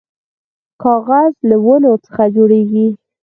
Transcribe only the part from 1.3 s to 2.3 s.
له ونو څخه